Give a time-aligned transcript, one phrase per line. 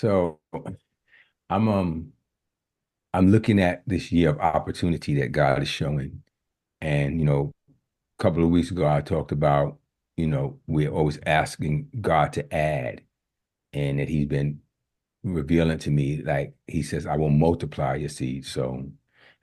[0.00, 0.40] So
[1.50, 2.12] I'm um
[3.14, 6.22] I'm looking at this year of opportunity that God is showing.
[6.80, 7.52] And you know,
[8.18, 9.78] a couple of weeks ago I talked about,
[10.16, 13.02] you know, we're always asking God to add,
[13.72, 14.60] and that He's been
[15.24, 18.86] revealing to me, like He says, I will multiply your seed So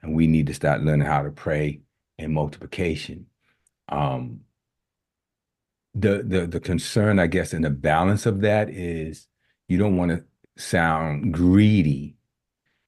[0.03, 1.81] And we need to start learning how to pray
[2.19, 3.27] in multiplication.
[3.89, 4.41] Um
[5.95, 9.27] the the the concern, I guess, and the balance of that is
[9.67, 10.23] you don't want to
[10.57, 12.15] sound greedy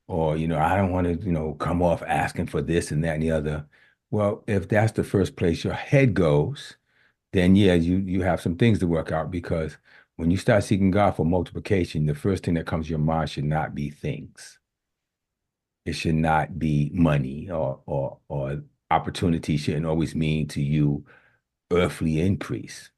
[0.08, 3.04] or you know i don't want to you know come off asking for this and
[3.04, 3.66] that and the other.
[4.12, 6.78] Well if that's the first place your head goes
[7.34, 9.78] then yeah you you have some things to work out because
[10.16, 13.30] when you start seeking god for multiplication the first thing that comes to your mind
[13.30, 14.60] should not be things.
[15.86, 21.06] It should not be money or or or opportunity shouldn't always mean to you
[21.72, 22.90] earthly increase.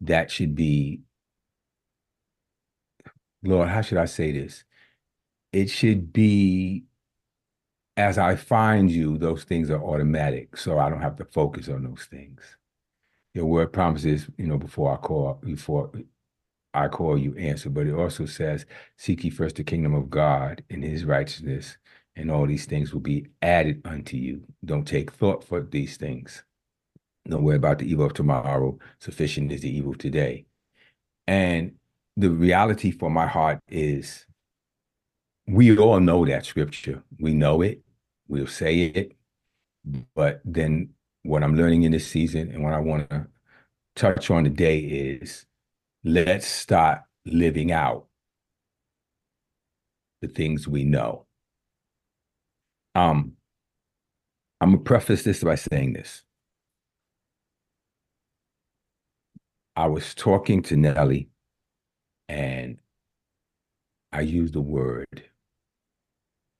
[0.00, 1.02] That should be
[3.42, 4.64] lord how should i say this
[5.52, 6.84] it should be
[7.96, 10.56] as I find you, those things are automatic.
[10.56, 12.40] So I don't have to focus on those things.
[13.34, 15.90] Your word promises, you know, before I call, before
[16.74, 18.66] I call you answer, but it also says,
[18.96, 21.76] seek ye first the kingdom of God and his righteousness,
[22.16, 24.42] and all these things will be added unto you.
[24.64, 26.44] Don't take thought for these things.
[27.28, 28.78] Don't worry about the evil of tomorrow.
[28.98, 30.46] Sufficient is the evil of today.
[31.26, 31.72] And
[32.16, 34.26] the reality for my heart is
[35.46, 37.02] we all know that scripture.
[37.18, 37.82] We know it.
[38.28, 39.16] We'll say it.
[40.14, 40.90] But then
[41.22, 43.26] what I'm learning in this season and what I want to
[43.96, 45.46] touch on today is
[46.04, 48.06] let's start living out
[50.20, 51.26] the things we know.
[52.94, 53.32] Um,
[54.60, 56.22] I'm gonna preface this by saying this.
[59.74, 61.31] I was talking to Nellie
[62.32, 62.78] and
[64.10, 65.24] I used the word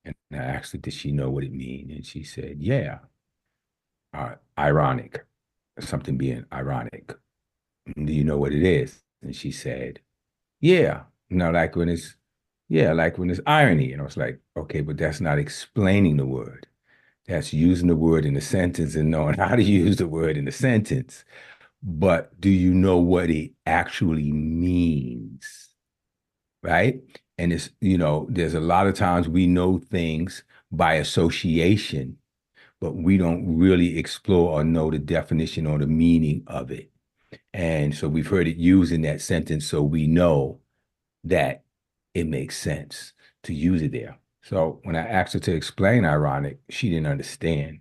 [0.05, 1.91] and I asked her, did she know what it mean?
[1.91, 2.99] And she said, yeah.
[4.13, 5.25] Uh, ironic,
[5.81, 7.15] something being ironic.
[7.97, 9.03] Do you know what it is?
[9.23, 10.01] And she said,
[10.61, 11.05] yeah.
[11.31, 12.17] You know, like when it's,
[12.69, 13.93] yeah, like when it's irony.
[13.93, 16.67] And I was like, okay, but that's not explaining the word.
[17.27, 20.47] That's using the word in a sentence and knowing how to use the word in
[20.47, 21.25] a sentence.
[21.83, 25.62] But do you know what it actually means?
[26.63, 27.03] Right?
[27.39, 32.17] and it's you know there's a lot of times we know things by association
[32.81, 36.91] but we don't really explore or know the definition or the meaning of it
[37.53, 40.61] and so we've heard it used in that sentence so we know
[41.25, 41.65] that
[42.15, 43.13] it makes sense
[43.43, 47.81] to use it there so when i asked her to explain ironic she didn't understand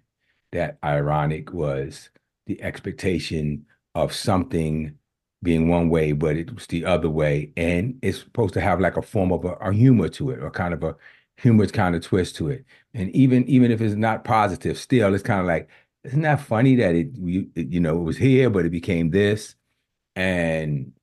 [0.52, 2.09] that ironic was
[2.47, 4.97] the expectation of something
[5.44, 7.52] being one way, but it was the other way.
[7.57, 10.52] And it's supposed to have like a form of a, a humor to it, or
[10.52, 10.96] kind of a
[11.38, 12.66] humorous kind of twist to it.
[12.94, 15.69] And even even if it's not positive, still it's kind of like,
[16.03, 19.56] isn't that funny that it you, you know it was here, but it became this,
[20.16, 20.94] and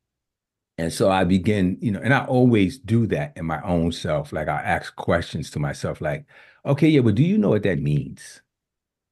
[0.79, 4.33] and so I begin, you know, and I always do that in my own self.
[4.33, 6.27] Like I ask questions to myself, like,
[6.65, 8.43] okay, yeah, but do you know what that means?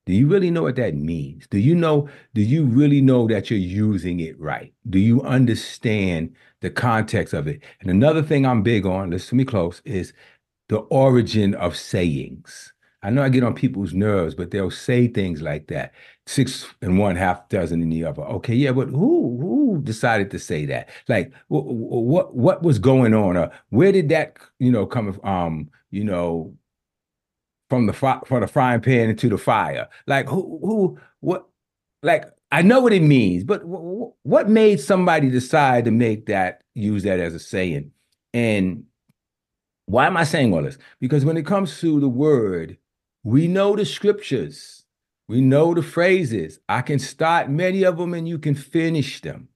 [0.06, 1.48] Do you really know what that means?
[1.48, 4.72] Do you know, do you really know that you're using it right?
[4.88, 7.62] Do you understand the context of it?
[7.80, 10.12] And another thing I'm big on, listen to me close, is
[10.68, 12.72] the origin of sayings.
[13.02, 15.92] I know I get on people's nerves, but they'll say things like that.
[16.26, 18.22] Six and one, half dozen in the other.
[18.22, 20.88] Okay, yeah, but who who decided to say that?
[21.08, 23.36] Like, what what what was going on?
[23.36, 25.20] Or where did that you know come?
[25.22, 26.54] Um, you know,
[27.68, 29.88] from the fi- from the frying pan into the fire.
[30.06, 31.48] Like who who what
[32.02, 36.62] like I know what it means, but w- what made somebody decide to make that
[36.74, 37.90] use that as a saying?
[38.32, 38.84] And
[39.86, 40.78] why am I saying all this?
[41.00, 42.76] Because when it comes to the word,
[43.24, 44.84] we know the scriptures,
[45.28, 46.60] we know the phrases.
[46.68, 49.48] I can start many of them and you can finish them.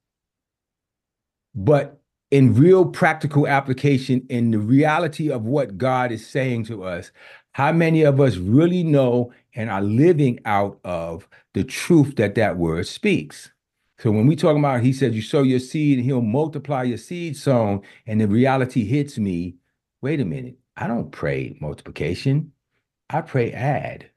[1.53, 2.01] But
[2.31, 7.11] in real practical application, in the reality of what God is saying to us,
[7.53, 12.57] how many of us really know and are living out of the truth that that
[12.57, 13.51] word speaks?
[13.99, 16.97] So when we talk about, he said, you sow your seed and he'll multiply your
[16.97, 19.55] seed sown, and the reality hits me.
[20.01, 22.51] Wait a minute, I don't pray multiplication.
[23.09, 24.09] I pray add.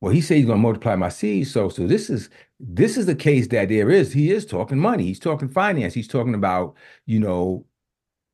[0.00, 1.46] Well, he said he's going to multiply my seed.
[1.48, 2.28] So, so this is
[2.60, 4.12] this is the case that there is.
[4.12, 5.04] He is talking money.
[5.04, 5.94] He's talking finance.
[5.94, 6.74] He's talking about
[7.06, 7.64] you know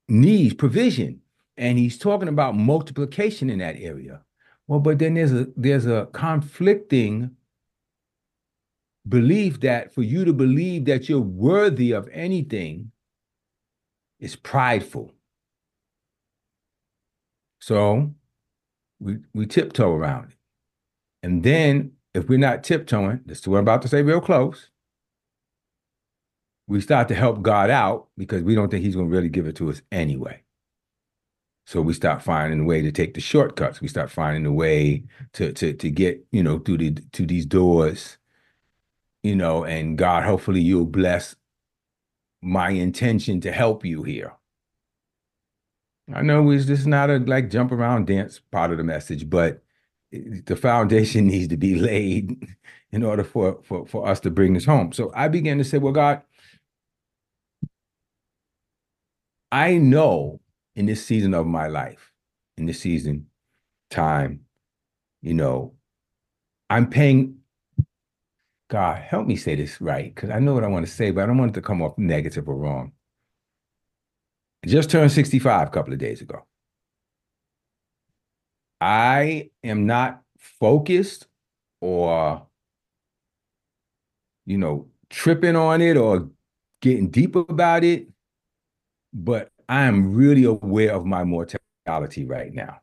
[0.09, 1.21] needs, provision,
[1.57, 4.23] and he's talking about multiplication in that area.
[4.71, 7.33] Well, but then there's a there's a conflicting
[9.09, 12.93] belief that for you to believe that you're worthy of anything
[14.21, 15.13] is prideful.
[17.59, 18.15] So
[19.01, 20.37] we we tiptoe around it.
[21.25, 24.71] And then if we're not tiptoeing, this is what I'm about to say real close.
[26.69, 29.49] We start to help God out because we don't think he's going to really give
[29.49, 30.45] it to us anyway.
[31.71, 33.81] So we start finding a way to take the shortcuts.
[33.81, 37.47] We start finding a way to to to get, you know, through the to these
[37.47, 38.19] doors,
[39.23, 41.37] you know, and God, hopefully you'll bless
[42.43, 44.33] my intention to help you here.
[46.13, 49.63] I know it's just not a like jump around dance part of the message, but
[50.11, 52.49] the foundation needs to be laid
[52.91, 54.93] in order for, for, for us to bring this home.
[54.93, 56.23] So I began to say, well, God,
[59.53, 60.40] I know
[60.81, 62.11] in this season of my life,
[62.57, 63.27] in this season,
[63.91, 64.41] time,
[65.21, 65.75] you know,
[66.71, 67.37] I'm paying.
[68.71, 71.23] God, help me say this right, because I know what I want to say, but
[71.23, 72.93] I don't want it to come off negative or wrong.
[74.65, 76.47] I just turned 65 a couple of days ago.
[78.81, 81.27] I am not focused
[81.83, 82.47] or,
[84.47, 86.31] you know, tripping on it or
[86.81, 88.09] getting deep about it,
[89.13, 92.81] but I am really aware of my mortality right now.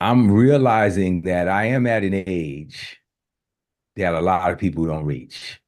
[0.00, 2.98] I'm realizing that I am at an age
[3.94, 5.60] that a lot of people don't reach.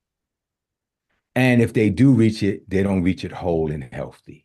[1.36, 4.44] And if they do reach it, they don't reach it whole and healthy.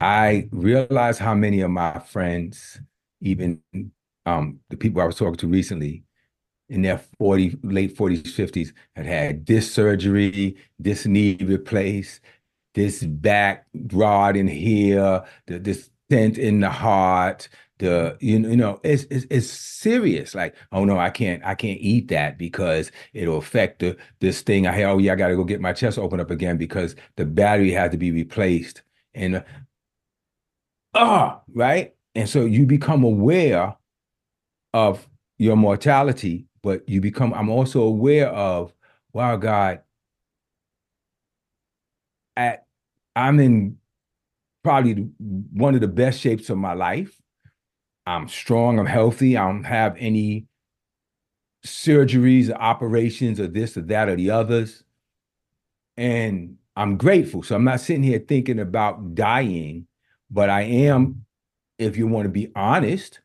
[0.00, 2.80] I realize how many of my friends,
[3.20, 3.60] even
[4.24, 6.04] um, the people I was talking to recently,
[6.70, 12.20] in their 40, late 40s, 50s, had had this surgery, this knee replaced,
[12.74, 19.04] this back rod in here, the, this stent in the heart, the you know, it's,
[19.10, 20.34] it's, it's serious.
[20.34, 24.66] Like oh no i can't i can't eat that because it'll affect the this thing.
[24.66, 27.70] I oh yeah i gotta go get my chest open up again because the battery
[27.70, 28.82] had to be replaced.
[29.14, 29.44] And
[30.94, 31.94] ah, right?
[32.14, 33.76] And so you become aware
[34.72, 35.08] of
[35.38, 38.74] your mortality, but you become, I'm also aware of,
[39.12, 39.80] wow, God,
[42.40, 42.66] at
[43.16, 43.76] I'm in
[44.62, 47.20] probably one of the best shapes of my life.
[48.06, 50.46] I'm strong, I'm healthy, I don't have any
[51.64, 54.82] surgeries or operations or this or that or the others.
[55.96, 57.42] And I'm grateful.
[57.42, 59.86] So I'm not sitting here thinking about dying
[60.30, 61.24] but I am,
[61.78, 63.20] if you want to be honest,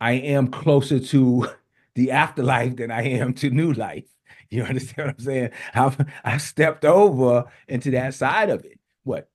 [0.00, 1.48] I am closer to
[1.94, 4.04] the afterlife than I am to new life.
[4.50, 5.50] You understand what I'm saying?
[5.74, 8.78] I've, I stepped over into that side of it.
[9.02, 9.28] What,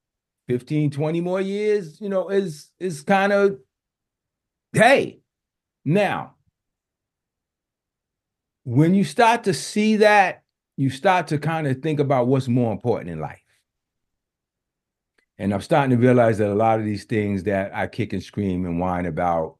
[0.48, 3.60] 15, 20 more years, you know, is is kind of
[4.74, 5.20] hey.
[5.84, 6.36] Now,
[8.64, 10.44] when you start to see that,
[10.78, 13.42] you start to kind of think about what's more important in life.
[15.38, 18.22] And I'm starting to realize that a lot of these things that I kick and
[18.22, 19.58] scream and whine about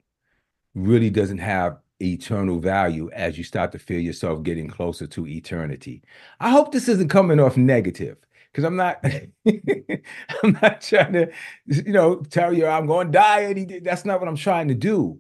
[0.76, 6.02] really doesn't have eternal value as you start to feel yourself getting closer to eternity.
[6.40, 8.18] I hope this isn't coming off negative
[8.52, 9.04] because I'm not
[10.44, 11.32] I'm not trying to
[11.66, 15.20] you know tell you I'm going to die that's not what I'm trying to do.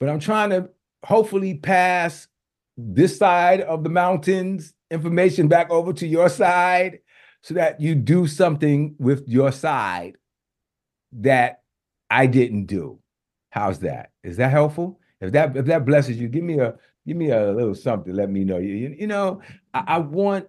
[0.00, 0.70] But I'm trying to
[1.04, 2.26] hopefully pass
[2.76, 7.00] this side of the mountains information back over to your side
[7.42, 10.16] so that you do something with your side
[11.12, 11.62] that
[12.10, 12.98] I didn't do.
[13.50, 14.10] How's that?
[14.22, 15.00] Is that helpful?
[15.22, 16.74] If that if that blesses you, give me a
[17.06, 18.12] give me a little something.
[18.12, 18.58] Let me know.
[18.58, 19.40] You, you know,
[19.72, 20.48] I, I want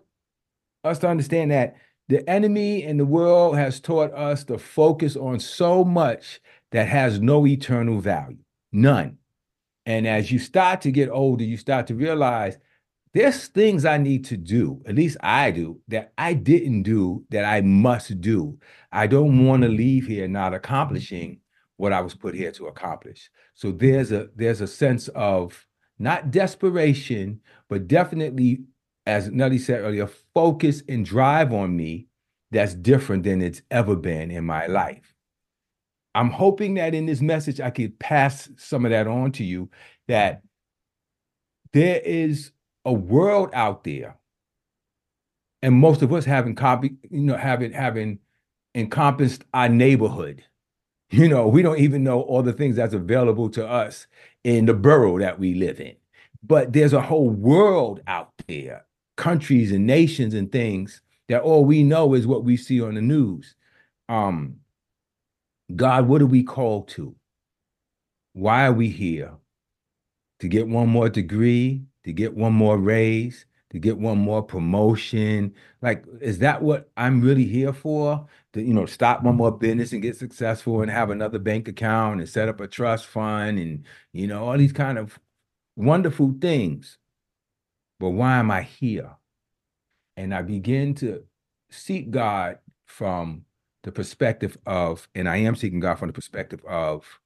[0.84, 1.76] us to understand that
[2.10, 7.20] the enemy in the world has taught us to focus on so much that has
[7.20, 8.40] no eternal value,
[8.72, 9.18] none.
[9.86, 12.58] And as you start to get older, you start to realize
[13.14, 17.46] there's things I need to do, at least I do, that I didn't do that
[17.46, 18.58] I must do.
[18.92, 21.40] I don't want to leave here not accomplishing
[21.78, 23.30] what I was put here to accomplish.
[23.54, 25.66] So there's a there's a sense of
[26.00, 28.64] not desperation, but definitely,
[29.06, 32.08] as Nelly said earlier, focus and drive on me
[32.52, 35.14] that's different than it's ever been in my life.
[36.16, 39.70] I'm hoping that in this message I could pass some of that on to you
[40.08, 40.44] that
[41.74, 42.52] there is
[42.86, 44.18] a world out there,
[45.64, 48.20] and most of us haven't copy, you know, haven't haven't
[48.76, 50.44] encompassed our neighborhood.
[51.14, 54.08] You know, we don't even know all the things that's available to us
[54.44, 55.96] in the borough that we live in.
[56.42, 61.84] But there's a whole world out there, countries and nations and things that all we
[61.84, 63.54] know is what we see on the news.
[64.10, 64.56] Um,
[65.76, 67.16] God, what are we called to?
[68.34, 69.34] Why are we here?
[70.40, 75.54] To get one more degree, to get one more raise, to get one more promotion?
[75.84, 78.26] Like, is that what I'm really here for?
[78.54, 82.20] To, you know, stop one more business and get successful and have another bank account
[82.20, 85.18] and set up a trust fund and, you know, all these kind of
[85.76, 87.00] wonderful things.
[88.00, 89.16] But why am I here?
[90.18, 91.24] And I begin to
[91.72, 93.46] seek God from
[93.84, 97.20] the perspective of, and I am seeking God from the perspective of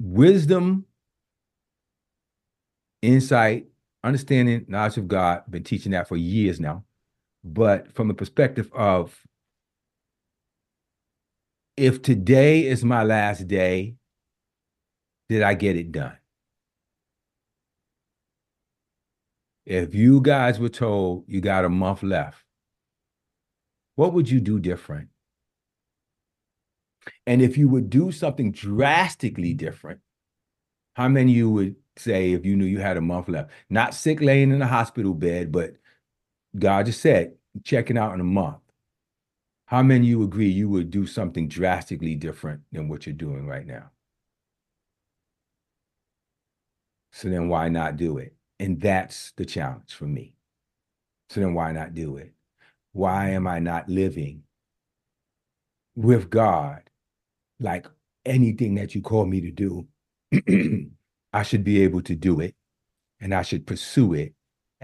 [0.00, 0.86] wisdom,
[3.02, 3.66] insight,
[4.02, 5.44] understanding, knowledge of God.
[5.48, 6.84] Been teaching that for years now.
[7.44, 9.14] But from the perspective of
[11.76, 13.96] if today is my last day,
[15.28, 16.16] did I get it done?
[19.66, 22.42] If you guys were told you got a month left,
[23.96, 25.08] what would you do different?
[27.26, 30.00] And if you would do something drastically different,
[30.94, 33.50] how many you would say if you knew you had a month left?
[33.68, 35.76] Not sick laying in a hospital bed, but
[36.56, 37.34] God just said,
[37.64, 38.58] checking out in a month.
[39.66, 43.46] How many of you agree you would do something drastically different than what you're doing
[43.46, 43.90] right now?
[47.12, 48.34] So then why not do it?
[48.58, 50.34] And that's the challenge for me.
[51.30, 52.32] So then why not do it?
[52.92, 54.42] Why am I not living
[55.96, 56.82] with God
[57.58, 57.86] like
[58.24, 59.88] anything that you call me to do?
[61.32, 62.54] I should be able to do it
[63.20, 64.34] and I should pursue it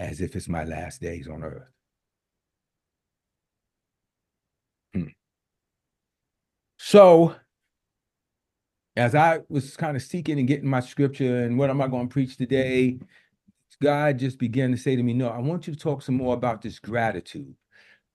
[0.01, 1.69] as if it's my last days on earth.
[4.95, 5.09] Hmm.
[6.79, 7.35] So,
[8.97, 12.09] as I was kind of seeking and getting my scripture and what am I going
[12.09, 12.99] to preach today,
[13.83, 16.35] God just began to say to me, No, I want you to talk some more
[16.35, 17.55] about this gratitude.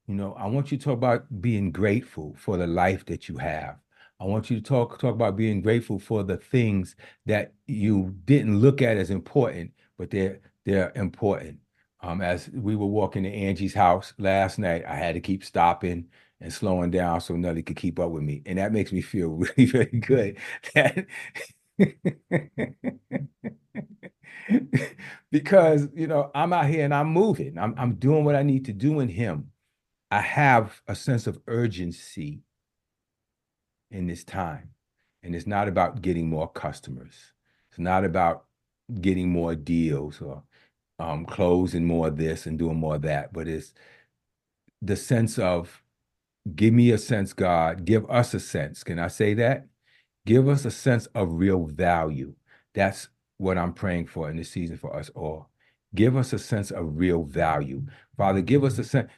[0.08, 3.38] You know, I want you to talk about being grateful for the life that you
[3.38, 3.78] have.
[4.20, 6.96] I want you to talk talk about being grateful for the things
[7.28, 11.60] that you didn't look at as important, but they're they're important.
[12.06, 16.08] Um, as we were walking to Angie's house last night, I had to keep stopping
[16.40, 19.30] and slowing down so Nelly could keep up with me, and that makes me feel
[19.58, 20.38] really really good.
[25.32, 27.58] because you know I'm out here and I'm moving.
[27.58, 29.52] I'm I'm doing what I need to do in Him
[30.12, 32.42] I have a sense of urgency
[33.92, 34.70] in this time.
[35.24, 37.34] And it's not about getting more customers.
[37.70, 38.46] It's not about
[39.02, 40.44] getting more deals or
[41.00, 43.74] um, closing more of this and doing more of that, but it's
[44.82, 45.82] the sense of
[46.56, 48.84] give me a sense, God, give us a sense.
[48.84, 49.68] Can I say that?
[50.26, 52.36] Give us a sense of real value.
[52.74, 55.50] That's what I'm praying for in this season for us all.
[55.94, 57.84] Give us a sense of real value.
[58.18, 59.10] Father, give us a sense.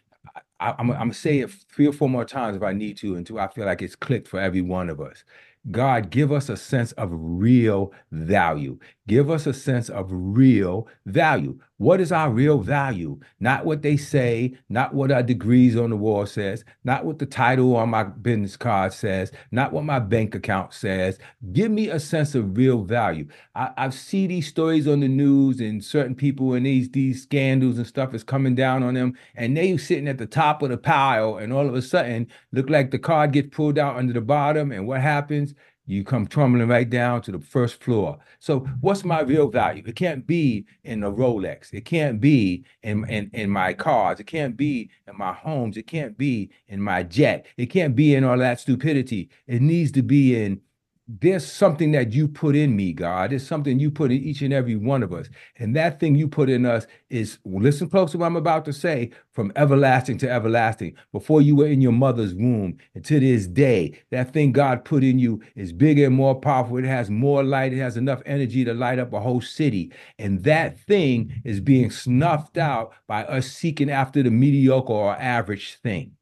[0.60, 3.16] I, am going to say it three or four more times if I need to
[3.16, 5.24] until I feel like it's clicked for every one of us.
[5.70, 8.80] God, give us a sense of real value.
[9.08, 11.60] Give us a sense of real value.
[11.78, 13.20] What is our real value?
[13.40, 17.26] Not what they say, not what our degrees on the wall says, not what the
[17.26, 21.20] title on my business card says, not what my bank account says.
[21.54, 23.28] Give me a sense of real value.
[23.56, 27.78] I, I see these stories on the news and certain people and these these scandals
[27.78, 30.78] and stuff is coming down on them, and they sitting at the top of the
[30.78, 34.22] pile, and all of a sudden look like the card gets pulled out under the
[34.22, 35.54] bottom, and what happens?
[35.88, 38.20] You come tumbling right down to the first floor.
[38.40, 39.84] So what's my real value?
[39.88, 41.74] It can't be in a Rolex.
[41.74, 44.20] It can't be in, in, in my cars.
[44.20, 45.78] It can't be in my homes.
[45.78, 47.48] It can't be in my jet.
[47.56, 49.30] It can't be in all that stupidity.
[49.48, 50.62] It needs to be in
[51.08, 53.32] there's something that you put in me, God.
[53.32, 55.30] There's something you put in each and every one of us.
[55.58, 58.74] And that thing you put in us is, listen close to what I'm about to
[58.74, 60.96] say, from everlasting to everlasting.
[61.14, 65.02] Before you were in your mother's womb and to this day, that thing God put
[65.02, 66.78] in you is bigger and more powerful.
[66.78, 67.72] It has more light.
[67.72, 69.94] It has enough energy to light up a whole city.
[70.20, 75.76] And that thing is being snuffed out by us seeking after the mediocre or average
[75.76, 76.17] thing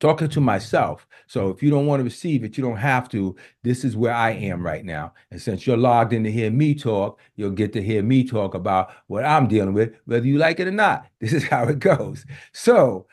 [0.00, 1.06] talking to myself.
[1.26, 3.36] So if you don't want to receive it, you don't have to.
[3.62, 5.12] This is where I am right now.
[5.30, 8.54] And since you're logged in to hear me talk, you'll get to hear me talk
[8.54, 11.06] about what I'm dealing with, whether you like it or not.
[11.20, 12.24] This is how it goes.
[12.52, 13.06] So,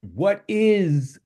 [0.00, 1.18] what is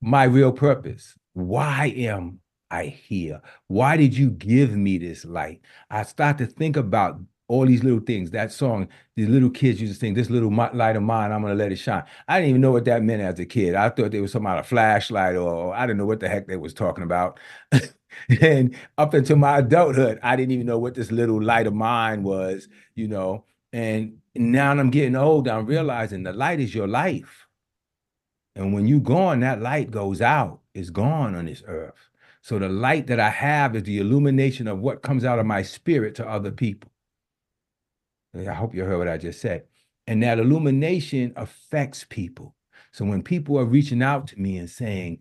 [0.00, 1.14] my real purpose?
[1.34, 2.40] Why am
[2.70, 3.42] I here?
[3.66, 5.60] Why did you give me this light?
[5.90, 8.30] I start to think about all these little things.
[8.30, 11.54] That song, these little kids used to sing, "This little light of mine, I'm gonna
[11.54, 13.74] let it shine." I didn't even know what that meant as a kid.
[13.74, 16.28] I thought they was some kind of flashlight, or, or I didn't know what the
[16.28, 17.40] heck they was talking about.
[18.40, 22.22] and up until my adulthood, I didn't even know what this little light of mine
[22.22, 23.44] was, you know.
[23.72, 27.46] And now I'm getting old, I'm realizing the light is your life.
[28.56, 30.60] And when you gone, that light goes out.
[30.74, 32.08] It's gone on this earth.
[32.42, 35.62] So the light that I have is the illumination of what comes out of my
[35.62, 36.90] spirit to other people.
[38.34, 39.64] I hope you heard what I just said.
[40.06, 42.54] And that illumination affects people.
[42.92, 45.20] So when people are reaching out to me and saying,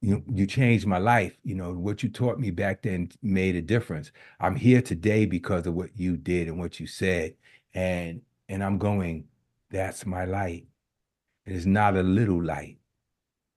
[0.00, 3.62] you you changed my life, you know, what you taught me back then made a
[3.62, 4.10] difference.
[4.40, 7.34] I'm here today because of what you did and what you said.
[7.72, 9.26] And and I'm going,
[9.70, 10.66] that's my light.
[11.46, 12.78] It is not a little light.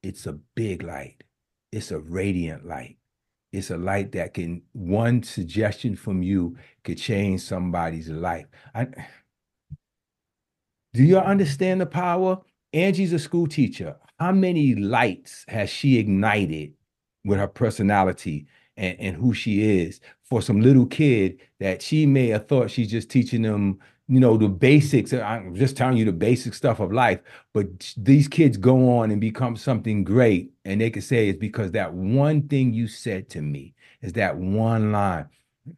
[0.03, 1.23] It's a big light.
[1.71, 2.97] It's a radiant light.
[3.55, 8.47] It's a light that can one suggestion from you could change somebody's life.
[8.73, 8.87] I,
[10.93, 12.41] do you understand the power?
[12.73, 13.95] Angie's a school teacher.
[14.19, 16.73] How many lights has she ignited
[17.23, 22.27] with her personality and, and who she is for some little kid that she may
[22.27, 25.13] have thought she's just teaching them, you know, the basics.
[25.13, 27.19] I'm just telling you the basic stuff of life.
[27.53, 30.51] But these kids go on and become something great.
[30.63, 34.37] And they can say it's because that one thing you said to me is that
[34.37, 35.27] one line.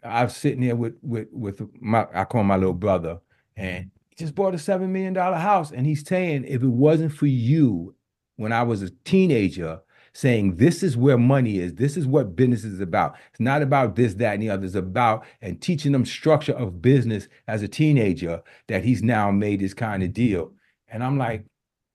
[0.04, 3.20] i'm sitting there with with with my I call my little brother,
[3.56, 3.90] and mm-hmm.
[4.10, 7.28] he just bought a seven million dollar house, and he's saying if it wasn't for
[7.28, 7.96] you
[8.36, 9.80] when I was a teenager,
[10.18, 13.16] saying this is where money is, this is what business is about.
[13.30, 14.66] It's not about this, that, and the other.
[14.66, 19.60] It's about and teaching them structure of business as a teenager that he's now made
[19.60, 20.54] this kind of deal.
[20.88, 21.46] And I'm like,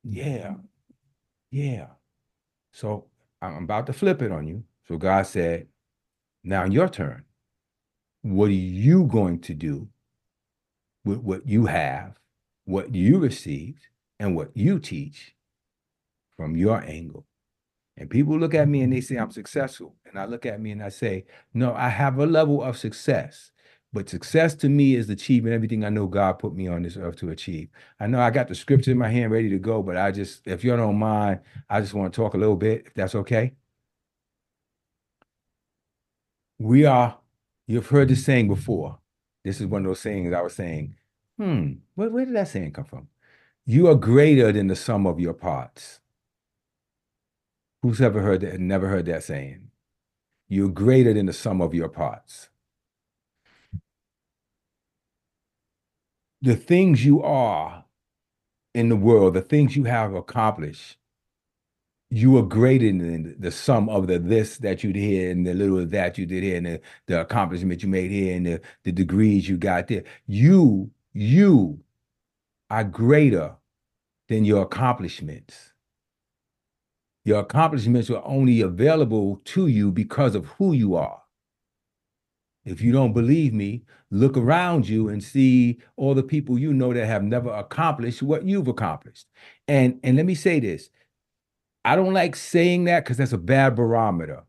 [0.04, 0.54] yeah,
[1.50, 1.86] yeah.
[2.70, 3.06] So
[3.40, 4.62] I'm about to flip it on you.
[4.86, 5.66] So God said,
[6.44, 7.24] now your turn.
[8.22, 9.88] What are you going to do
[11.04, 12.14] with what you have,
[12.66, 13.88] what you received,
[14.20, 15.34] and what you teach
[16.36, 17.26] from your angle?
[17.96, 19.94] And people look at me and they say I'm successful.
[20.06, 23.50] And I look at me and I say, no, I have a level of success.
[23.92, 27.16] But success to me is achieving everything I know God put me on this earth
[27.16, 27.68] to achieve.
[28.00, 30.46] I know I got the scripture in my hand ready to go, but I just,
[30.46, 33.52] if you don't mind, I just want to talk a little bit, if that's okay.
[36.58, 37.18] We are,
[37.66, 38.98] you've heard this saying before.
[39.44, 40.94] This is one of those sayings I was saying,
[41.38, 43.08] hmm, where, where did that saying come from?
[43.66, 46.00] You are greater than the sum of your parts.
[47.82, 48.60] Who's ever heard that?
[48.60, 49.70] Never heard that saying.
[50.48, 52.48] You're greater than the sum of your parts.
[56.40, 57.84] The things you are
[58.74, 60.96] in the world, the things you have accomplished,
[62.10, 65.54] you are greater than the sum of the this that you did here, and the
[65.54, 68.92] little that you did here and the, the accomplishment you made here and the, the
[68.92, 70.04] degrees you got there.
[70.26, 71.80] You, you
[72.70, 73.56] are greater
[74.28, 75.71] than your accomplishments.
[77.24, 81.22] Your accomplishments are only available to you because of who you are.
[82.64, 86.92] If you don't believe me, look around you and see all the people you know
[86.92, 89.26] that have never accomplished what you've accomplished.
[89.66, 90.90] And and let me say this,
[91.84, 94.44] I don't like saying that because that's a bad barometer.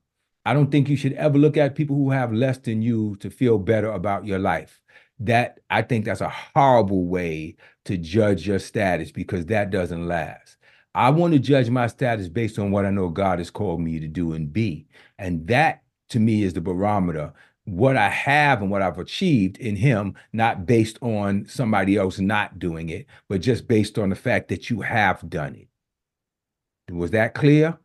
[0.46, 3.30] I don't think you should ever look at people who have less than you to
[3.30, 4.82] feel better about your life.
[5.20, 7.56] That I think that's a horrible way
[7.86, 10.58] to judge your status because that doesn't last.
[10.96, 14.00] I want to judge my status based on what I know God has called me
[14.00, 14.86] to do and be.
[15.18, 17.34] And that to me is the barometer,
[17.66, 22.60] what I have and what I've achieved in Him, not based on somebody else not
[22.60, 26.94] doing it, but just based on the fact that you have done it.
[26.94, 27.80] Was that clear?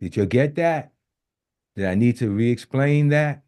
[0.00, 0.92] Did you get that?
[1.76, 3.42] Did I need to re explain that?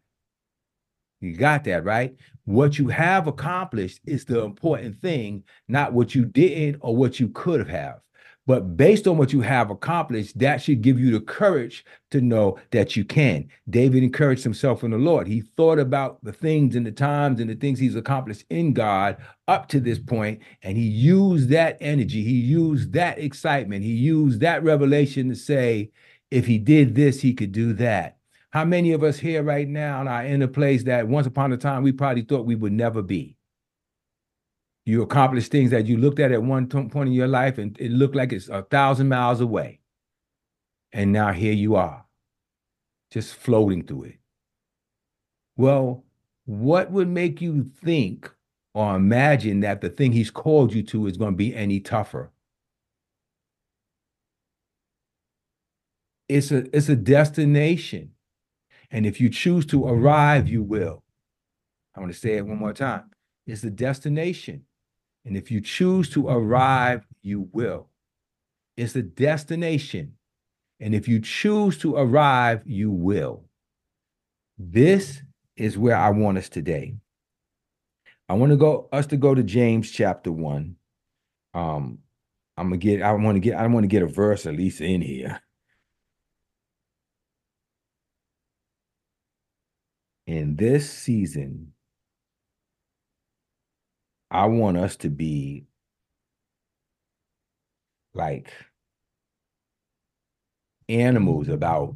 [1.19, 2.15] You got that, right?
[2.45, 7.29] What you have accomplished is the important thing, not what you didn't or what you
[7.29, 7.99] could have.
[8.47, 12.57] But based on what you have accomplished, that should give you the courage to know
[12.71, 13.49] that you can.
[13.69, 15.27] David encouraged himself in the Lord.
[15.27, 19.17] He thought about the things and the times and the things he's accomplished in God
[19.49, 24.39] up to this point, and he used that energy, he used that excitement, he used
[24.41, 25.91] that revelation to say,
[26.31, 28.17] if he did this, he could do that.
[28.49, 31.57] How many of us here right now are in a place that once upon a
[31.57, 33.36] time we probably thought we would never be?
[34.87, 37.91] You accomplished things that you looked at at one point in your life and it
[37.91, 39.81] looked like it's a thousand miles away.
[40.93, 42.05] And now here you are,
[43.11, 44.19] just floating through it.
[45.57, 46.05] Well,
[46.45, 48.33] what would make you think
[48.73, 52.31] or imagine that the thing he's called you to is going to be any tougher?
[56.29, 58.11] It's a it's a destination.
[58.89, 61.03] And if you choose to arrive, you will.
[61.93, 63.11] I want to say it one more time.
[63.45, 64.63] It's a destination.
[65.27, 67.89] And if you choose to arrive, you will.
[68.77, 70.13] It's a destination.
[70.79, 73.43] And if you choose to arrive, you will.
[74.57, 75.21] This
[75.57, 76.95] is where I want us today.
[78.29, 80.77] I want to go us to go to James chapter 1.
[81.53, 81.99] Um
[82.55, 84.79] I'm gonna get I want to get I want to get a verse at least
[84.79, 85.41] in here.
[90.25, 91.73] In this season
[94.29, 95.65] I want us to be
[98.13, 98.51] like
[100.89, 101.95] animals about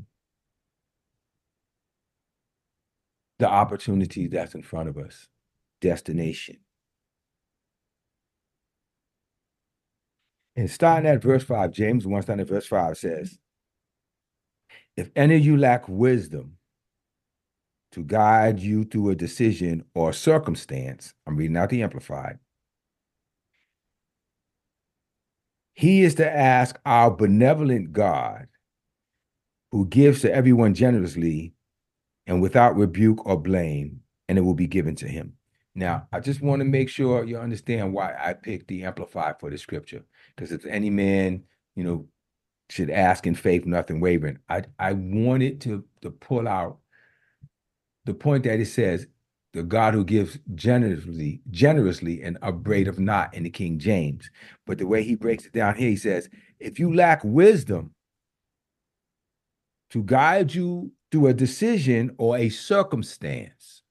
[3.40, 5.28] the opportunity that's in front of us,
[5.82, 6.58] destination.
[10.56, 13.40] And starting at verse 5, James 1 starting at verse 5 says,
[14.96, 16.58] If any of you lack wisdom
[17.92, 22.40] to guide you through a decision or circumstance, I'm reading out the Amplified,
[25.74, 28.48] he is to ask our benevolent God,
[29.72, 31.54] who gives to everyone generously
[32.28, 35.34] and without rebuke or blame, and it will be given to him.
[35.74, 39.50] Now, I just want to make sure you understand why I picked the Amplified for
[39.50, 40.04] the scripture.
[40.36, 41.44] Because if any man,
[41.76, 42.08] you know,
[42.70, 44.40] should ask in faith, nothing wavering.
[44.50, 46.81] I I wanted to to pull out
[48.12, 49.08] the point that it says,
[49.54, 54.30] the God who gives generously, generously and upbraideth not in the King James.
[54.66, 57.94] But the way he breaks it down here, he says, if you lack wisdom
[59.92, 63.84] to guide you through a decision or a circumstance,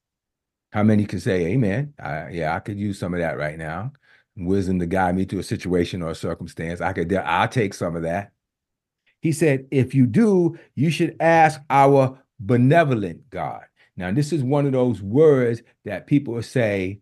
[0.72, 1.94] how many can say amen?
[1.98, 3.92] I, yeah, I could use some of that right now.
[4.36, 6.80] Wisdom to guide me through a situation or a circumstance.
[6.80, 8.32] I could, I'll take some of that.
[9.20, 13.64] He said, if you do, you should ask our benevolent God.
[13.96, 17.00] Now, this is one of those words that people say,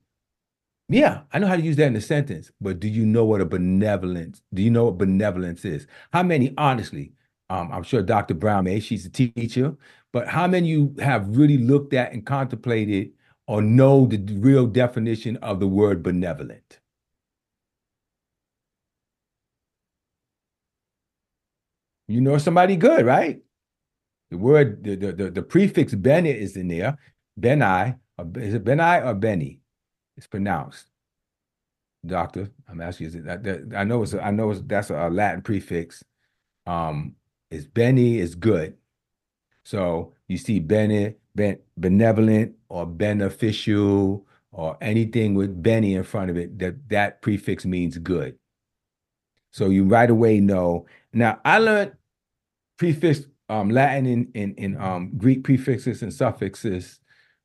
[0.88, 3.42] yeah, I know how to use that in a sentence, but do you know what
[3.42, 5.86] a benevolence, do you know what benevolence is?
[6.12, 7.12] How many, honestly,
[7.50, 8.34] um, I'm sure Dr.
[8.34, 9.76] Brown may, she's a teacher,
[10.12, 13.12] but how many you have really looked at and contemplated
[13.48, 16.80] or know the real definition of the word benevolent?
[22.08, 23.40] You know somebody good, right?
[24.30, 26.98] The word, the the the, the prefix Beni is in there.
[27.40, 27.98] Benai,
[28.36, 29.60] is it Benai or Benny?
[30.16, 30.86] It's pronounced.
[32.04, 35.42] Doctor, I'm asking you, is it I know it's I know it's, that's a Latin
[35.42, 36.04] prefix.
[36.66, 37.14] Um,
[37.50, 38.76] is Benny is good.
[39.64, 46.36] So you see Bene, ben, benevolent or beneficial or anything with Benny in front of
[46.36, 48.38] it, that that prefix means good.
[49.52, 50.86] So you right away know.
[51.12, 51.92] Now I learned
[52.76, 57.00] prefix um, Latin and, in in um, Greek prefixes and suffixes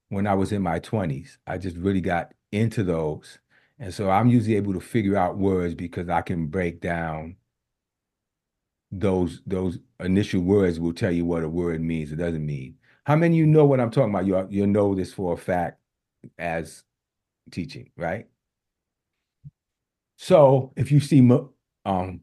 [0.09, 1.37] when I was in my 20s.
[1.47, 3.39] I just really got into those.
[3.79, 7.35] And so I'm usually able to figure out words because I can break down
[8.91, 12.75] those those initial words will tell you what a word means it doesn't mean.
[13.05, 14.27] How many you know what I'm talking about?
[14.27, 15.79] You you know this for a fact
[16.37, 16.83] as
[17.51, 18.27] teaching, right?
[20.17, 21.27] So if you see
[21.85, 22.21] um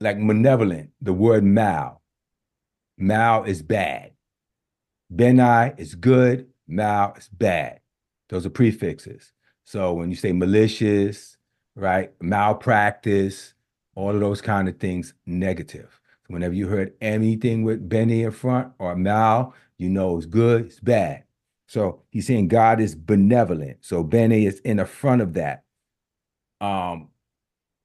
[0.00, 2.02] like malevolent, the word mal.
[2.96, 4.12] Mal is bad.
[5.14, 6.48] Benai is good.
[6.66, 7.80] Mal is bad.
[8.28, 9.32] Those are prefixes.
[9.64, 11.36] So when you say malicious,
[11.74, 13.54] right, malpractice,
[13.94, 16.00] all of those kind of things, negative.
[16.28, 20.80] Whenever you heard anything with Benny in front or mal, you know it's good, it's
[20.80, 21.24] bad.
[21.66, 23.78] So he's saying God is benevolent.
[23.80, 25.64] So Benny is in the front of that.
[26.60, 27.08] Um,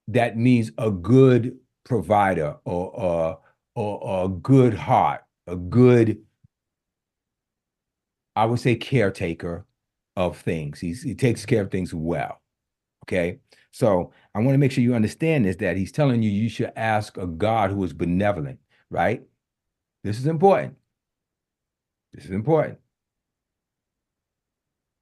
[0.08, 3.38] that means a good provider or, or,
[3.74, 6.22] or, a good heart, a good,
[8.36, 9.66] I would say, caretaker
[10.16, 10.80] of things.
[10.80, 12.40] He's, he takes care of things well.
[13.04, 13.38] Okay.
[13.70, 16.72] So I want to make sure you understand this that he's telling you you should
[16.76, 19.22] ask a God who is benevolent, right?
[20.04, 20.76] This is important.
[22.12, 22.78] This is important.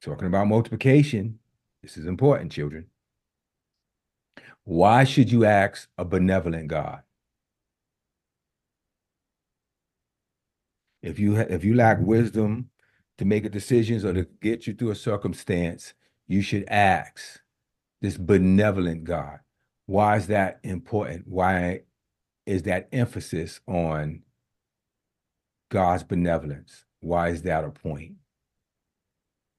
[0.01, 1.39] Talking about multiplication,
[1.83, 2.87] this is important, children.
[4.65, 7.03] Why should you ask a benevolent God?
[11.03, 12.71] If you if you lack wisdom
[13.19, 15.95] to make decisions or to get you through a circumstance,
[16.29, 17.41] you should ask
[18.01, 19.41] this benevolent God.
[19.87, 21.27] Why is that important?
[21.27, 21.83] Why
[22.47, 24.23] is that emphasis on
[25.71, 26.85] God's benevolence?
[27.01, 28.15] Why is that a point?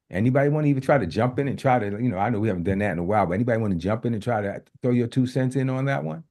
[0.10, 2.40] Anybody want to even try to jump in and try to, you know, I know
[2.40, 4.42] we haven't done that in a while, but anybody want to jump in and try
[4.42, 6.24] to throw your two cents in on that one?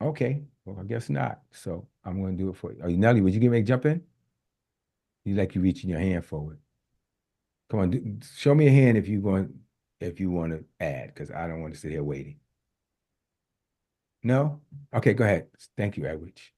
[0.00, 1.40] Okay, well, I guess not.
[1.52, 2.82] So I'm going to do it for you.
[2.82, 3.20] Are you Nelly?
[3.22, 4.02] Would you give me a jump in?
[5.24, 6.58] You like you reaching your hand forward.
[7.70, 9.52] Come on, do, show me a hand if you want
[10.00, 12.38] if you want to add, because I don't want to sit here waiting.
[14.22, 14.60] No?
[14.94, 15.48] Okay, go ahead.
[15.76, 16.52] Thank you, Edwidge.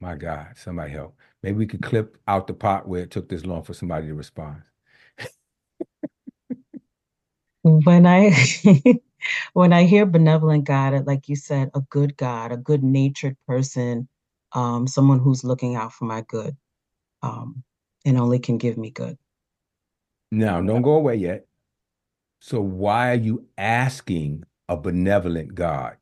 [0.00, 1.16] My God, somebody help.
[1.42, 4.14] Maybe we could clip out the part where it took this long for somebody to
[4.14, 4.62] respond.
[7.62, 8.32] when I
[9.52, 14.08] when I hear benevolent God, like you said, a good God, a good natured person,
[14.52, 16.56] um, someone who's looking out for my good.
[17.22, 17.64] Um,
[18.06, 19.18] and only can give me good.
[20.32, 21.46] Now, don't go away yet.
[22.40, 25.96] So, why are you asking a benevolent God?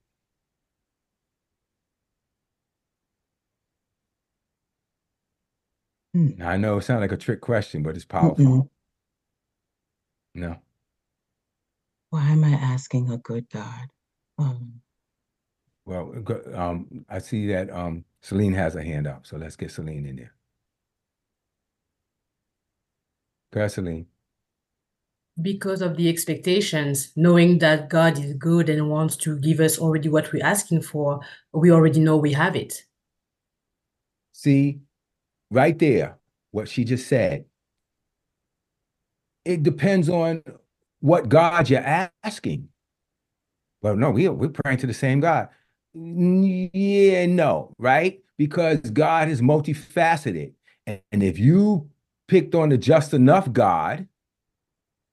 [6.17, 6.43] Hmm.
[6.43, 8.45] I know it sounds like a trick question, but it's powerful.
[8.45, 8.69] Mm-mm.
[10.35, 10.57] No.
[12.09, 13.89] Why am I asking a good God?
[14.39, 14.81] Um,
[15.85, 19.71] Well, go- um, I see that um, Celine has a hand up, so let's get
[19.73, 20.33] Celine in there.
[23.53, 24.07] Go ahead, Celine.
[25.43, 30.09] because of the expectations, knowing that God is good and wants to give us already
[30.09, 31.21] what we're asking for,
[31.53, 32.85] we already know we have it.
[34.33, 34.81] See,
[35.51, 36.19] right there,
[36.51, 37.45] what she just said.
[39.45, 40.43] It depends on
[41.01, 42.69] what God you're asking.
[43.83, 45.49] Well, no, we, we're praying to the same God.
[45.95, 48.21] Yeah, no, right?
[48.37, 50.53] Because God is multifaceted.
[50.87, 51.89] And, and if you
[52.29, 54.09] picked on the just enough God,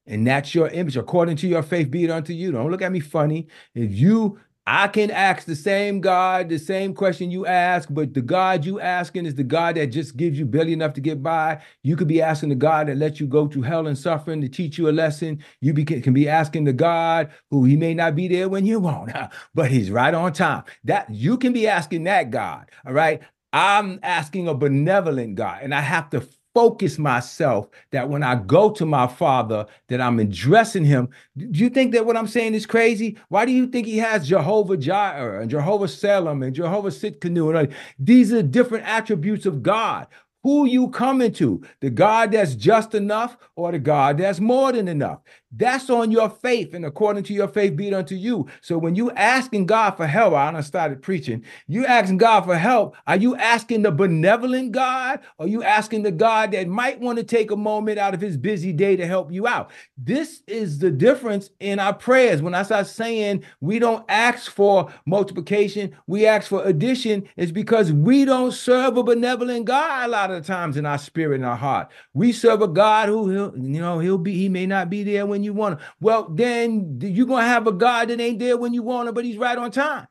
[0.05, 2.51] and that's your image, according to your faith, be it unto you.
[2.51, 3.47] Don't look at me funny.
[3.73, 8.21] If you, I can ask the same God, the same question you ask, but the
[8.21, 11.62] God you asking is the God that just gives you barely enough to get by.
[11.84, 14.47] You could be asking the God that lets you go through hell and suffering to
[14.47, 15.43] teach you a lesson.
[15.60, 18.80] You be, can be asking the God who he may not be there when you
[18.80, 19.12] want,
[19.54, 20.63] but he's right on time.
[20.86, 22.71] That you can be asking that God.
[22.86, 23.21] All right.
[23.52, 28.69] I'm asking a benevolent God, and I have to focus myself that when I go
[28.71, 31.09] to my father, that I'm addressing him.
[31.37, 33.17] Do you think that what I'm saying is crazy?
[33.29, 37.59] Why do you think he has Jehovah Jireh and Jehovah Shalom and Jehovah Tsidkenu?
[37.59, 40.07] And these are different attributes of God.
[40.43, 41.63] Who you coming to?
[41.79, 45.19] The God that's just enough or the God that's more than enough?
[45.55, 48.47] That's on your faith, and according to your faith, be it unto you.
[48.61, 51.43] So when you asking God for help, I done started preaching.
[51.67, 52.95] You asking God for help.
[53.05, 57.23] Are you asking the benevolent God, or you asking the God that might want to
[57.23, 59.69] take a moment out of his busy day to help you out?
[59.95, 62.41] This is the difference in our prayers.
[62.41, 67.91] When I start saying we don't ask for multiplication, we ask for addition, it's because
[67.91, 71.45] we don't serve a benevolent God a lot of the times in our spirit and
[71.45, 71.91] our heart.
[72.15, 75.42] We serve a God who you know, he'll be, he may not be there when
[75.43, 75.88] you want him.
[75.99, 79.25] Well, then you're gonna have a God that ain't there when you want him, but
[79.25, 80.08] he's right on time.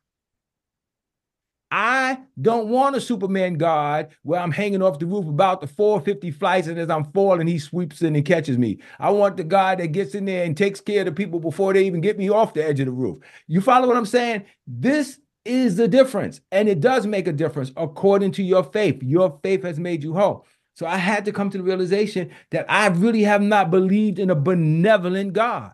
[1.74, 6.30] I don't want a Superman God where I'm hanging off the roof about the 450
[6.32, 8.78] flights, and as I'm falling, he sweeps in and catches me.
[9.00, 11.72] I want the God that gets in there and takes care of the people before
[11.72, 13.20] they even get me off the edge of the roof.
[13.46, 14.44] You follow what I'm saying?
[14.66, 19.02] This is the difference, and it does make a difference according to your faith.
[19.02, 20.46] Your faith has made you whole.
[20.74, 24.30] So I had to come to the realization that I really have not believed in
[24.30, 25.72] a benevolent God.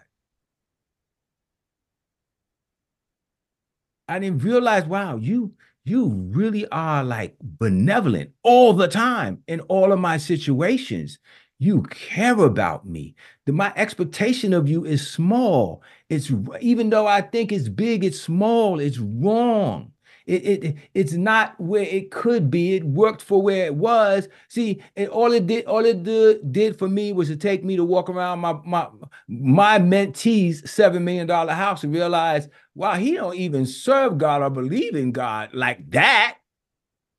[4.09, 9.93] I didn't realize, wow, you you really are like benevolent all the time in all
[9.93, 11.19] of my situations.
[11.59, 13.15] You care about me.
[13.47, 15.83] The, my expectation of you is small.
[16.09, 16.31] It's
[16.61, 18.81] even though I think it's big, it's small.
[18.81, 19.93] It's wrong.
[20.29, 22.75] It, it it's not where it could be.
[22.75, 24.29] It worked for where it was.
[24.49, 27.77] See, and all it did, all it did, did for me was to take me
[27.77, 28.89] to walk around my my
[29.27, 34.51] my mentee's seven million dollar house and realize, wow, he don't even serve God or
[34.51, 36.37] believe in God like that.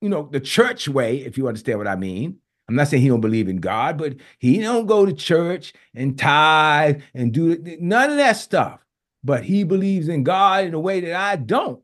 [0.02, 2.38] You know, the church way, if you understand what I mean.
[2.68, 6.16] I'm not saying he don't believe in God, but he don't go to church and
[6.16, 8.86] tithe and do none of that stuff.
[9.24, 11.82] But he believes in God in a way that I don't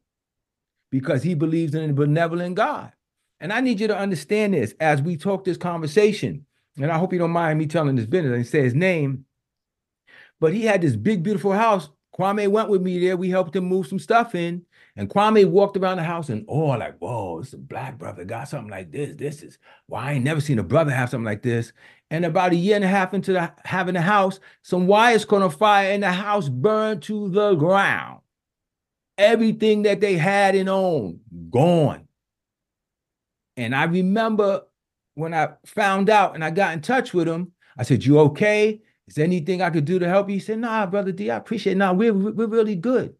[1.00, 2.90] because he believes in a benevolent God.
[3.42, 6.46] And I need you to understand this as we talk this conversation.
[6.78, 9.26] And I hope you don't mind me telling this business and say his name.
[10.40, 11.90] But he had this big, beautiful house.
[12.18, 13.18] Kwame went with me there.
[13.18, 14.62] We helped him move some stuff in.
[14.96, 18.48] And Kwame walked around the house and oh, like, whoa, it's a black brother got
[18.48, 19.18] something like this.
[19.18, 21.74] This is why well, I ain't never seen a brother have something like this.
[22.10, 25.42] And about a year and a half into the, having the house, some wires caught
[25.42, 28.22] on fire and the house burned to the ground.
[29.18, 32.08] Everything that they had and owned, gone.
[33.58, 34.64] And I remember
[35.14, 38.82] when I found out and I got in touch with him, I said, You okay?
[39.08, 40.36] Is there anything I could do to help you?
[40.36, 41.78] He said, Nah, brother D, I appreciate it.
[41.78, 43.16] Nah, we're, we're really good.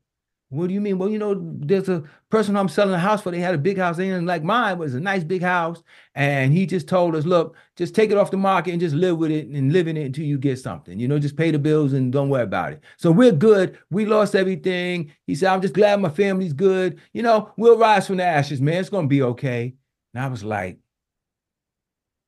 [0.50, 1.00] What do you mean?
[1.00, 3.32] Well, you know, there's a person I'm selling a house for.
[3.32, 3.98] They had a big house.
[3.98, 5.82] Didn't like mine, was a nice big house.
[6.14, 9.18] And he just told us, look, just take it off the market and just live
[9.18, 11.00] with it and live in it until you get something.
[11.00, 12.84] You know, just pay the bills and don't worry about it.
[12.98, 13.80] So we're good.
[13.90, 15.12] We lost everything.
[15.26, 17.02] He said, I'm just glad my family's good.
[17.12, 18.78] You know, we'll rise from the ashes, man.
[18.78, 19.74] It's gonna be okay.
[20.14, 20.78] And I was like,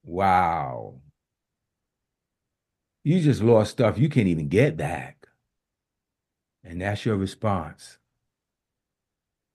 [0.03, 0.95] wow.
[3.03, 5.27] You just lost stuff you can't even get back.
[6.63, 7.99] And that's your response.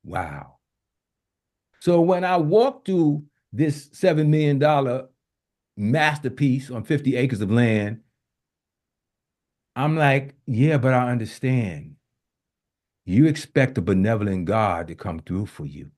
[0.04, 0.58] Wow.
[1.80, 4.58] So when I walked through this $7 million
[5.76, 8.00] masterpiece on 50 acres of land.
[9.74, 11.96] I'm like, yeah, but I understand.
[13.04, 15.90] You expect a benevolent God to come through for you.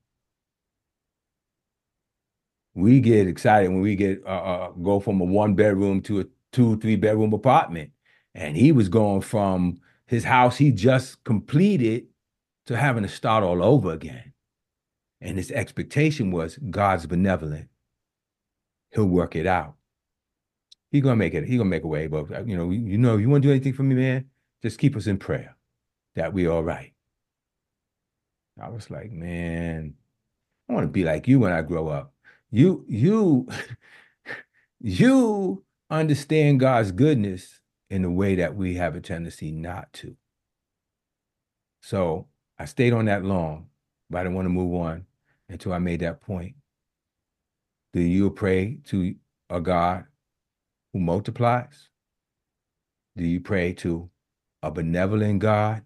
[2.75, 6.25] We get excited when we get uh, uh, go from a one bedroom to a
[6.53, 7.91] two, three bedroom apartment.
[8.35, 12.07] And he was going from his house he just completed
[12.67, 14.33] to having to start all over again.
[15.21, 17.69] And his expectation was God's benevolent.
[18.91, 19.75] He'll work it out.
[20.91, 22.07] He's gonna make it, he's gonna make a way.
[22.07, 24.27] But you know, you know, you want to do anything for me, man,
[24.63, 25.57] just keep us in prayer
[26.15, 26.93] that we all right.
[28.61, 29.95] I was like, man,
[30.69, 32.13] I want to be like you when I grow up.
[32.51, 33.49] You, you,
[34.81, 40.17] you understand God's goodness in a way that we have a tendency not to.
[41.81, 43.69] So I stayed on that long,
[44.11, 45.07] but I didn't want to move on
[45.49, 46.55] until I made that point.
[47.93, 49.15] Do you pray to
[49.51, 50.05] a God
[50.93, 51.89] who multiplies?
[53.17, 54.11] Do you pray to
[54.63, 55.83] a benevolent God?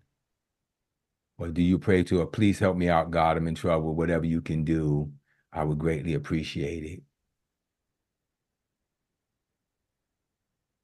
[1.39, 3.37] Or do you pray to a please help me out, God?
[3.37, 3.95] I'm in trouble.
[3.95, 5.13] Whatever you can do,
[5.53, 7.03] I would greatly appreciate it.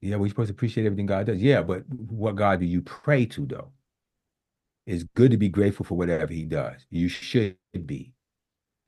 [0.00, 1.40] Yeah, we're supposed to appreciate everything God does.
[1.40, 3.72] Yeah, but what God do you pray to, though?
[4.86, 6.86] It's good to be grateful for whatever He does.
[6.90, 8.12] You should be.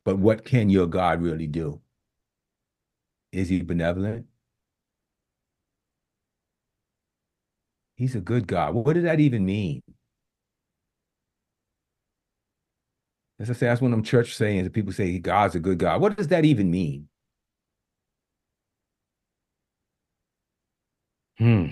[0.05, 1.81] But what can your God really do?
[3.33, 4.27] Is He benevolent?
[7.97, 8.75] He's a good God.
[8.75, 9.83] What does that even mean?
[13.39, 15.79] As I say, that's one of them church sayings that people say God's a good
[15.79, 16.01] God.
[16.01, 17.09] What does that even mean?
[21.39, 21.67] Hmm.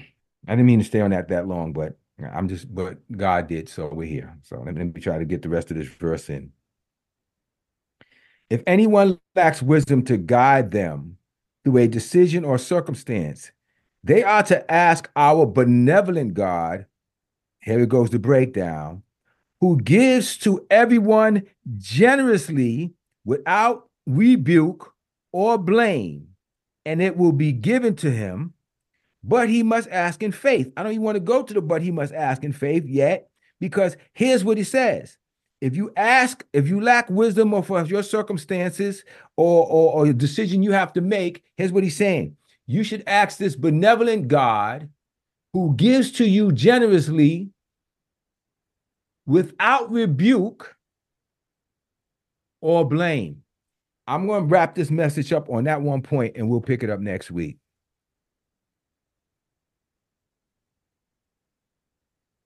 [0.46, 3.68] I didn't mean to stay on that that long, but I'm just, but God did,
[3.68, 4.36] so we're here.
[4.42, 6.52] So let me, try to get the rest of this verse in.
[8.50, 11.16] If anyone lacks wisdom to guide them
[11.64, 13.50] through a decision or circumstance,
[14.04, 16.86] they are to ask our benevolent God.
[17.60, 19.02] Here it goes the breakdown
[19.60, 21.44] who gives to everyone
[21.78, 22.92] generously
[23.24, 24.92] without rebuke
[25.32, 26.28] or blame,
[26.84, 28.53] and it will be given to him.
[29.26, 30.70] But he must ask in faith.
[30.76, 33.30] I don't even want to go to the but he must ask in faith yet,
[33.58, 35.16] because here's what he says.
[35.62, 39.02] If you ask, if you lack wisdom or for your circumstances
[39.38, 42.36] or, or, or a decision you have to make, here's what he's saying.
[42.66, 44.90] You should ask this benevolent God
[45.54, 47.48] who gives to you generously
[49.26, 50.76] without rebuke
[52.60, 53.42] or blame.
[54.06, 56.90] I'm going to wrap this message up on that one point and we'll pick it
[56.90, 57.56] up next week.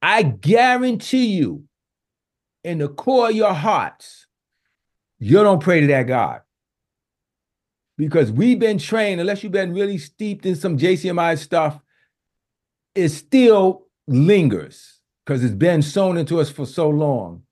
[0.00, 1.64] I guarantee you,
[2.64, 4.26] in the core of your hearts,
[5.18, 6.42] you don't pray to that God.
[7.96, 11.80] Because we've been trained, unless you've been really steeped in some JCMI stuff,
[12.94, 17.42] it still lingers because it's been sown into us for so long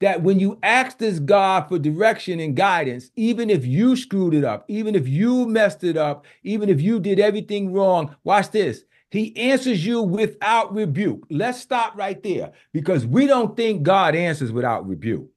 [0.00, 4.44] that when you ask this God for direction and guidance, even if you screwed it
[4.44, 8.82] up, even if you messed it up, even if you did everything wrong, watch this.
[9.10, 11.26] He answers you without rebuke.
[11.30, 15.28] Let's stop right there because we don't think God answers without rebuke.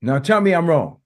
[0.00, 0.98] Now tell me I'm wrong.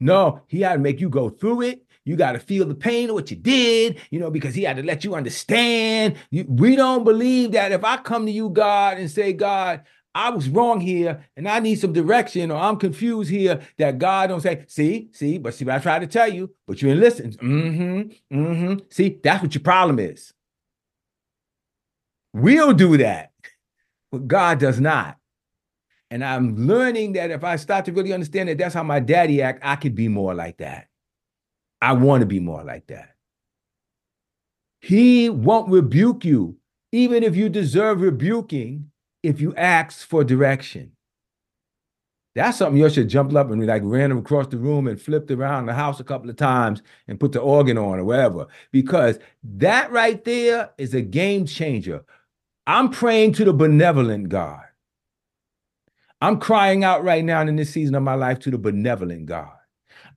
[0.00, 1.86] No, he had to make you go through it.
[2.04, 4.76] You got to feel the pain of what you did, you know, because he had
[4.78, 6.16] to let you understand.
[6.32, 9.82] We don't believe that if I come to you, God, and say, God,
[10.14, 14.28] I was wrong here and I need some direction or I'm confused here, that God
[14.28, 17.00] don't say, see, see, but see what I tried to tell you, but you didn't
[17.00, 17.30] listen.
[17.32, 18.74] Mm-hmm, mm-hmm.
[18.90, 20.34] See, that's what your problem is.
[22.34, 23.32] We'll do that,
[24.10, 25.16] but God does not.
[26.10, 29.40] And I'm learning that if I start to really understand that that's how my daddy
[29.40, 30.88] act, I could be more like that.
[31.80, 33.14] I want to be more like that.
[34.82, 36.58] He won't rebuke you,
[36.92, 38.90] even if you deserve rebuking,
[39.22, 40.92] if you ask for direction.
[42.34, 45.66] That's something you should jump up and like ran across the room and flipped around
[45.66, 48.46] the house a couple of times and put the organ on or whatever.
[48.70, 52.04] Because that right there is a game changer.
[52.66, 54.62] I'm praying to the benevolent God.
[56.22, 59.52] I'm crying out right now in this season of my life to the benevolent God.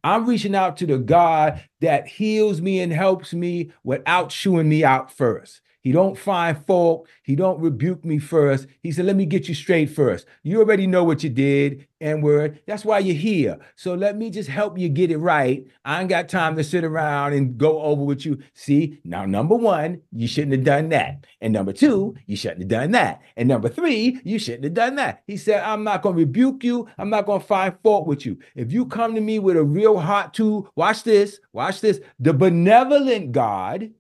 [0.04, 4.84] I'm reaching out to the God that heals me and helps me without chewing me
[4.84, 5.62] out first.
[5.86, 7.08] He don't find fault.
[7.22, 8.66] He don't rebuke me first.
[8.82, 10.26] He said, let me get you straight first.
[10.42, 12.60] You already know what you did, N word.
[12.66, 13.60] That's why you're here.
[13.76, 15.64] So let me just help you get it right.
[15.86, 18.40] I ain't got time to sit around and go over with you.
[18.56, 21.28] See, now, number one, you shouldn't have done that.
[21.40, 23.22] And number two, you shouldn't have done that.
[23.38, 25.22] And number three, you shouldn't have done that.
[25.28, 26.88] He said, I'm not going to rebuke you.
[26.98, 28.40] I'm not going to find fault with you.
[28.56, 32.02] If you come to me with a real heart to, watch this, watch this.
[32.20, 33.92] The benevolent God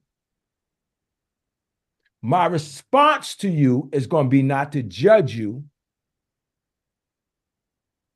[2.26, 5.64] my response to you is going to be not to judge you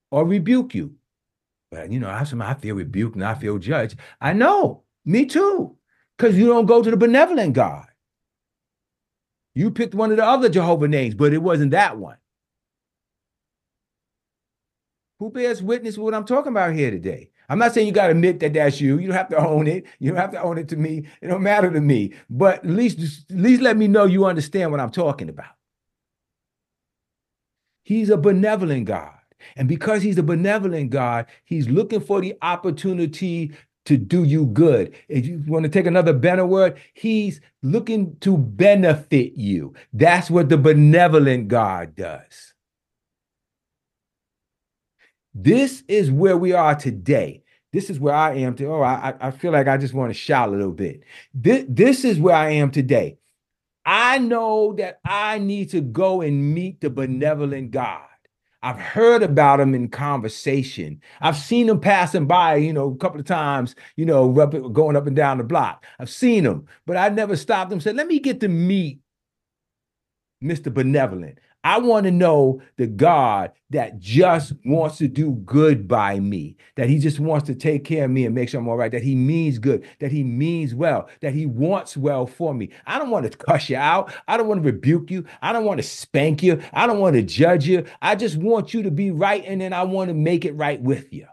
[0.09, 0.95] or rebuke you.
[1.69, 3.99] But you know, I, I feel rebuked and I feel judged.
[4.19, 5.77] I know, me too,
[6.17, 7.85] because you don't go to the benevolent God.
[9.53, 12.17] You picked one of the other Jehovah names, but it wasn't that one.
[15.19, 17.29] Who bears witness with what I'm talking about here today?
[17.49, 18.99] I'm not saying you got to admit that that's you.
[18.99, 19.85] You don't have to own it.
[19.99, 21.07] You don't have to own it to me.
[21.21, 22.13] It don't matter to me.
[22.29, 25.53] But at least, at least let me know you understand what I'm talking about.
[27.83, 29.13] He's a benevolent God.
[29.55, 33.53] And because he's a benevolent God, he's looking for the opportunity
[33.85, 34.93] to do you good.
[35.07, 39.73] If you want to take another better word, he's looking to benefit you.
[39.93, 42.53] That's what the benevolent God does.
[45.43, 47.43] This is where we are today.
[47.71, 48.69] This is where I am today.
[48.69, 51.03] Oh, I, I feel like I just want to shout a little bit.
[51.33, 53.17] This, this is where I am today.
[53.85, 58.01] I know that I need to go and meet the benevolent God.
[58.61, 61.01] I've heard about him in conversation.
[61.21, 64.29] I've seen him passing by, you know, a couple of times, you know,
[64.69, 65.85] going up and down the block.
[65.99, 68.99] I've seen him, but I never stopped him said, let me get to meet
[70.43, 70.73] Mr.
[70.73, 71.39] Benevolent.
[71.63, 76.89] I want to know the God that just wants to do good by me, that
[76.89, 79.03] he just wants to take care of me and make sure I'm all right, that
[79.03, 82.69] he means good, that he means well, that he wants well for me.
[82.87, 84.13] I don't want to cuss you out.
[84.27, 85.25] I don't want to rebuke you.
[85.41, 86.61] I don't want to spank you.
[86.73, 87.85] I don't want to judge you.
[88.01, 90.81] I just want you to be right and then I want to make it right
[90.81, 91.27] with you.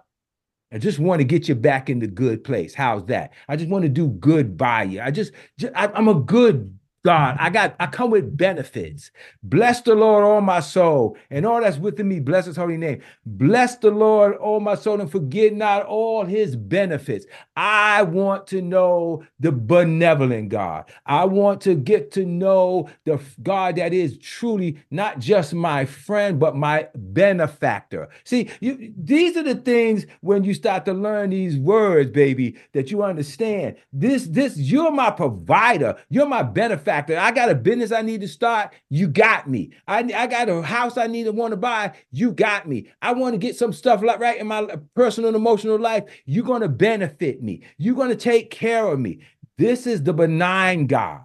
[0.72, 2.74] I just want to get you back in the good place.
[2.74, 3.32] How's that?
[3.48, 5.00] I just want to do good by you.
[5.00, 6.75] I just, just I, I'm a good
[7.06, 7.36] God.
[7.38, 9.12] I got, I come with benefits.
[9.44, 12.18] Bless the Lord, all my soul, and all that's within me.
[12.18, 13.00] Bless his holy name.
[13.24, 17.24] Bless the Lord, all my soul, and forget not all his benefits.
[17.56, 20.86] I want to know the benevolent God.
[21.06, 26.40] I want to get to know the God that is truly not just my friend,
[26.40, 28.08] but my benefactor.
[28.24, 32.90] See, you, these are the things when you start to learn these words, baby, that
[32.90, 33.76] you understand.
[33.92, 35.96] This, this, you're my provider.
[36.10, 37.18] You're my benefactor factor.
[37.18, 38.72] I got a business I need to start.
[38.88, 39.70] You got me.
[39.86, 41.92] I, I got a house I need to want to buy.
[42.10, 42.90] You got me.
[43.02, 46.04] I want to get some stuff like right in my personal and emotional life.
[46.24, 47.62] You're going to benefit me.
[47.76, 49.20] You're going to take care of me.
[49.58, 51.22] This is the benign God,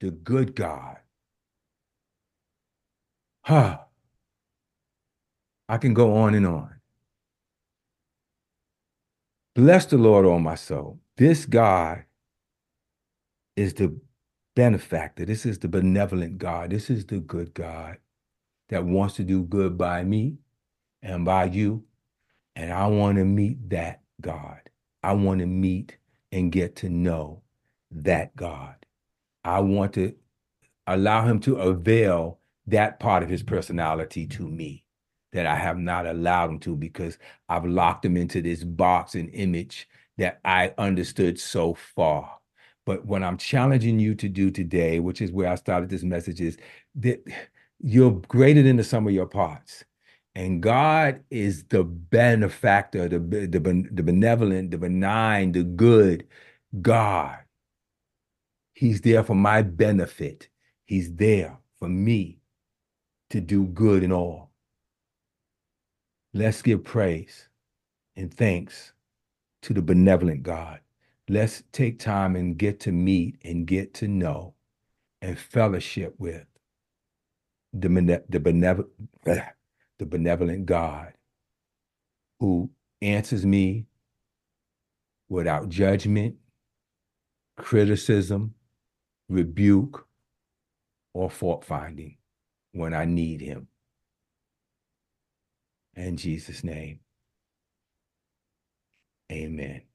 [0.00, 0.98] the good God.
[3.42, 3.78] Huh.
[5.70, 6.74] I can go on and on.
[9.54, 10.98] Bless the Lord, all my soul.
[11.16, 12.04] This God
[13.58, 13.98] is the
[14.54, 15.24] benefactor.
[15.24, 16.70] This is the benevolent God.
[16.70, 17.98] This is the good God
[18.68, 20.38] that wants to do good by me
[21.02, 21.84] and by you.
[22.54, 24.60] And I want to meet that God.
[25.02, 25.96] I want to meet
[26.32, 27.42] and get to know
[27.90, 28.76] that God.
[29.44, 30.14] I want to
[30.86, 34.84] allow him to avail that part of his personality to me
[35.32, 39.28] that I have not allowed him to because I've locked him into this box and
[39.30, 42.37] image that I understood so far.
[42.88, 46.40] But what I'm challenging you to do today, which is where I started this message,
[46.40, 46.56] is
[46.94, 47.22] that
[47.80, 49.84] you're greater than the sum of your parts.
[50.34, 56.26] And God is the benefactor, the, the, the benevolent, the benign, the good
[56.80, 57.36] God.
[58.72, 60.48] He's there for my benefit.
[60.86, 62.38] He's there for me
[63.28, 64.48] to do good and all.
[66.32, 67.50] Let's give praise
[68.16, 68.94] and thanks
[69.60, 70.80] to the benevolent God
[71.28, 74.54] let's take time and get to meet and get to know
[75.20, 76.46] and fellowship with
[77.72, 78.90] the, the, benevolent,
[79.24, 81.12] the benevolent God
[82.40, 82.70] who
[83.02, 83.86] answers me
[85.28, 86.36] without judgment,
[87.56, 88.54] criticism,
[89.28, 90.06] rebuke,
[91.12, 92.16] or fault finding
[92.72, 93.68] when I need him.
[95.94, 97.00] In Jesus' name,
[99.30, 99.87] amen.